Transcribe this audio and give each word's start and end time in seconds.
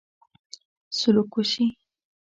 سلوک 0.97 1.31
وشي. 1.37 1.65